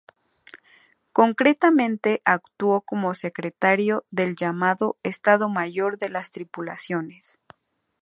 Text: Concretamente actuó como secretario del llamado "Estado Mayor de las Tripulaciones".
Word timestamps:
Concretamente 1.13 2.23
actuó 2.25 2.81
como 2.81 3.13
secretario 3.13 4.03
del 4.09 4.35
llamado 4.35 4.97
"Estado 5.03 5.47
Mayor 5.47 5.99
de 5.99 6.09
las 6.09 6.31
Tripulaciones". 6.31 7.37